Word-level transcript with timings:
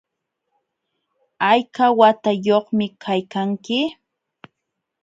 ¿Hayka 1.43 1.85
watayuqmi 1.99 2.85
kaykanki? 3.03 3.79